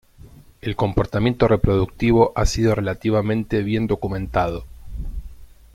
[0.61, 4.65] El comportamiento reproductivo ha sido relativamente bien documentado.